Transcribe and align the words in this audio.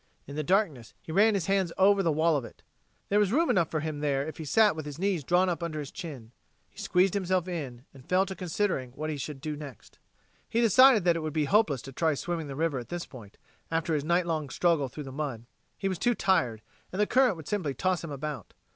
In 0.25 0.35
the 0.35 0.41
darkness, 0.41 0.95
he 0.99 1.11
ran 1.11 1.35
his 1.35 1.45
hands 1.45 1.71
over 1.77 2.01
the 2.01 2.11
wall 2.11 2.35
of 2.35 2.43
it. 2.43 2.63
There 3.09 3.19
was 3.19 3.31
room 3.31 3.51
enough 3.51 3.69
for 3.69 3.81
him 3.81 3.99
there 3.99 4.25
if 4.27 4.37
he 4.37 4.45
sat 4.45 4.75
with 4.75 4.87
his 4.87 4.97
knees 4.97 5.23
drawn 5.23 5.47
up 5.47 5.61
under 5.61 5.77
his 5.77 5.91
chin. 5.91 6.31
He 6.71 6.79
squeezed 6.79 7.13
himself 7.13 7.47
in, 7.47 7.85
and 7.93 8.03
fell 8.09 8.25
to 8.25 8.35
considering 8.35 8.93
what 8.93 9.11
he 9.11 9.15
had 9.15 9.19
better 9.19 9.33
do 9.39 9.55
next. 9.57 9.99
He 10.49 10.59
decided 10.59 11.03
that 11.03 11.15
it 11.15 11.19
would 11.19 11.33
be 11.33 11.45
hopeless 11.45 11.83
to 11.83 11.91
try 11.91 12.15
swimming 12.15 12.47
the 12.47 12.55
river 12.55 12.79
at 12.79 12.89
this 12.89 13.05
point, 13.05 13.37
after 13.69 13.93
his 13.93 14.03
night 14.03 14.25
long 14.25 14.49
struggle 14.49 14.89
through 14.89 15.03
the 15.03 15.11
mud. 15.11 15.45
He 15.77 15.87
was 15.87 15.99
too 15.99 16.15
tired, 16.15 16.63
and 16.91 16.99
the 16.99 17.05
current 17.05 17.35
would 17.35 17.47
simply 17.47 17.75
toss 17.75 18.03
him 18.03 18.09
about. 18.09 18.55